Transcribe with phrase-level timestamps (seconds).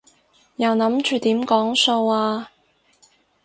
[0.55, 2.49] 又諗住點講數啊？